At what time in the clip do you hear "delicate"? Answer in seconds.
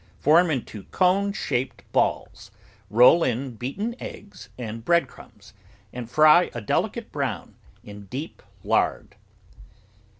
6.61-7.11